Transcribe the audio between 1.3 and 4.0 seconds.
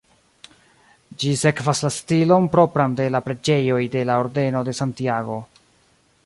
sekvas la stilon propran de la preĝejoj